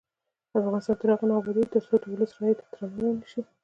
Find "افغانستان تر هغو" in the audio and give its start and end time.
0.59-1.25